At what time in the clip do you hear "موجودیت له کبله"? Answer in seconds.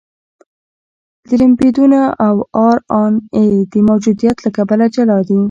3.89-4.85